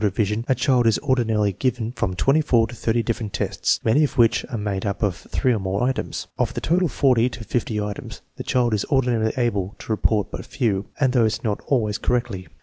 RELIABILITY 0.03 0.23
OP 0.23 0.25
THE 0.25 0.35
METHOD 0.35 0.39
ill 0.39 0.41
with, 0.41 0.47
the 0.47 0.63
Stanford 0.63 0.79
revision 0.79 0.79
a 0.79 0.87
child 0.87 0.87
is 0.87 1.11
ordinarily 1.47 1.53
given 1.53 1.91
from 1.91 2.15
twenty 2.15 2.41
four 2.41 2.65
to 2.67 2.75
thirty 2.75 3.03
different 3.03 3.33
tests, 3.33 3.79
many 3.83 4.03
of 4.03 4.17
which 4.17 4.45
are 4.49 4.57
made 4.57 4.83
up 4.87 5.03
of 5.03 5.15
three 5.15 5.53
or 5.53 5.59
more 5.59 5.83
items. 5.83 6.27
Of 6.39 6.55
the 6.55 6.61
total 6.61 6.87
forty 6.87 7.29
to 7.29 7.43
fifty 7.43 7.79
items 7.79 8.21
the 8.35 8.43
child 8.43 8.73
is 8.73 8.83
ordinarily 8.85 9.33
able 9.37 9.75
to 9.77 9.91
report 9.91 10.31
but 10.31 10.43
few, 10.43 10.87
and 10.99 11.13
these 11.13 11.43
not 11.43 11.61
always 11.67 11.99
correctly. 11.99 12.47